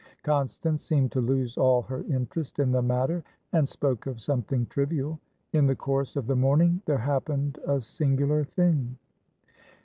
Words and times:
Constance 0.23 0.81
seemed 0.81 1.11
to 1.11 1.21
lose 1.21 1.57
all 1.59 1.83
her 1.83 2.01
interest 2.09 2.57
in 2.57 2.71
the 2.71 2.81
matter, 2.81 3.23
and 3.53 3.69
spoke 3.69 4.07
of 4.07 4.19
something 4.19 4.65
trivial. 4.65 5.19
In 5.53 5.67
the 5.67 5.75
course 5.75 6.15
of 6.15 6.25
the 6.25 6.35
morning 6.35 6.81
there 6.87 6.97
happened 6.97 7.59
a 7.67 7.79
singular 7.81 8.43
thing. 8.43 8.97